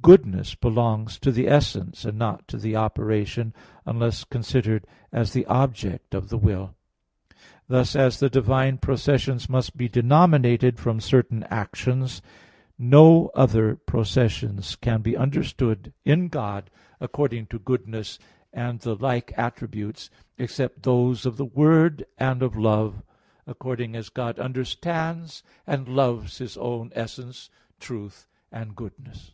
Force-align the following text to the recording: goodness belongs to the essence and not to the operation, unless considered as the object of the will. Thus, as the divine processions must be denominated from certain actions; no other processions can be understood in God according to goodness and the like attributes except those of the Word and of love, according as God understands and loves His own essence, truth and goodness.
goodness 0.00 0.54
belongs 0.54 1.18
to 1.18 1.30
the 1.30 1.46
essence 1.48 2.06
and 2.06 2.16
not 2.16 2.48
to 2.48 2.56
the 2.56 2.74
operation, 2.74 3.52
unless 3.84 4.24
considered 4.24 4.86
as 5.12 5.34
the 5.34 5.44
object 5.44 6.14
of 6.14 6.30
the 6.30 6.38
will. 6.38 6.74
Thus, 7.66 7.94
as 7.94 8.18
the 8.18 8.30
divine 8.30 8.78
processions 8.78 9.50
must 9.50 9.76
be 9.76 9.86
denominated 9.86 10.78
from 10.78 10.98
certain 11.00 11.42
actions; 11.50 12.22
no 12.78 13.30
other 13.34 13.76
processions 13.76 14.76
can 14.76 15.02
be 15.02 15.14
understood 15.14 15.92
in 16.06 16.28
God 16.28 16.70
according 17.00 17.44
to 17.48 17.58
goodness 17.58 18.18
and 18.50 18.80
the 18.80 18.94
like 18.96 19.34
attributes 19.36 20.08
except 20.38 20.84
those 20.84 21.26
of 21.26 21.36
the 21.36 21.44
Word 21.44 22.06
and 22.16 22.42
of 22.42 22.56
love, 22.56 23.02
according 23.46 23.94
as 23.94 24.08
God 24.08 24.38
understands 24.38 25.42
and 25.66 25.86
loves 25.86 26.38
His 26.38 26.56
own 26.56 26.92
essence, 26.94 27.50
truth 27.78 28.26
and 28.50 28.74
goodness. 28.74 29.32